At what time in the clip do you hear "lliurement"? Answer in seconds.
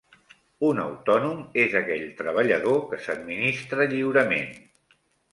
3.93-4.57